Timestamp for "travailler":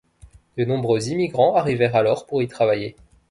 2.47-2.95